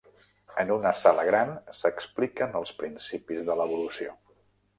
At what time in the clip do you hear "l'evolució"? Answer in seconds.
3.61-4.19